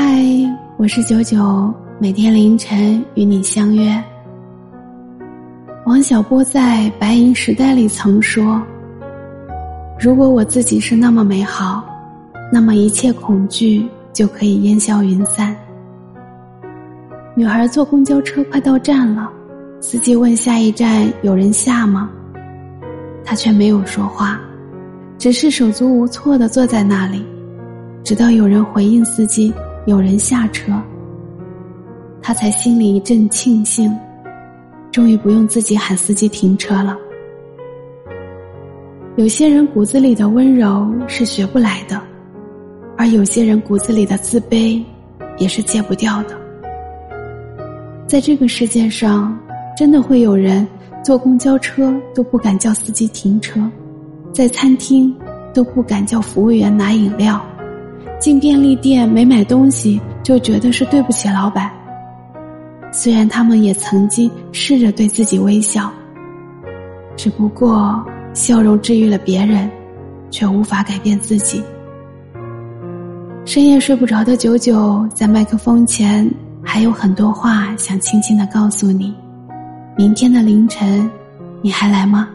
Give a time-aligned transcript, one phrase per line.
[0.00, 0.22] 嗨，
[0.76, 4.00] 我是九九，每天凌晨与你相约。
[5.86, 8.62] 王小波在《白银时代》里曾说
[9.98, 11.84] ：“如果我自己是那么美好，
[12.52, 15.52] 那么一切恐惧就可以烟消云散。”
[17.34, 19.28] 女孩坐公交车快到站了，
[19.80, 22.08] 司机问下一站有人下吗？
[23.24, 24.40] 她却没有说话，
[25.18, 27.26] 只是手足无措的坐在那里，
[28.04, 29.52] 直到有人回应司机。
[29.86, 30.72] 有人下车，
[32.20, 33.94] 他才心里一阵庆幸，
[34.92, 36.96] 终于不用自己喊司机停车了。
[39.16, 42.00] 有些人骨子里的温柔是学不来的，
[42.96, 44.82] 而有些人骨子里的自卑
[45.38, 46.36] 也是戒不掉的。
[48.06, 49.38] 在这个世界上，
[49.76, 50.66] 真的会有人
[51.02, 53.60] 坐公交车都不敢叫司机停车，
[54.32, 55.14] 在餐厅
[55.52, 57.44] 都不敢叫服务员拿饮料。
[58.18, 61.70] 进便利店没买东西就觉得是对不起老板。
[62.90, 65.92] 虽然他们也曾经试着对自己微笑，
[67.16, 69.70] 只不过笑容治愈了别人，
[70.30, 71.62] 却无法改变自己。
[73.44, 76.28] 深夜睡不着的九九在麦克风前
[76.62, 79.14] 还有很多话想轻轻的告诉你。
[79.96, 81.10] 明天的凌晨，
[81.62, 82.28] 你还来吗？